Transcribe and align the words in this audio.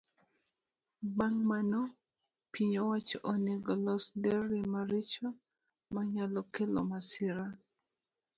Bang' 1.17 1.41
mano, 1.49 1.81
piny 2.53 2.73
owacho 2.83 3.17
onego 3.31 3.71
los 3.85 4.03
nderni 4.17 4.61
maricho 4.73 5.27
manyalo 5.93 6.41
kelo 6.53 6.81
masira. 6.89 7.45